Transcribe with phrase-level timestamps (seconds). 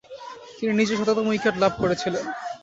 [0.57, 2.23] তিনি নিজের শততম উইকেট লাভ করেছিলেন।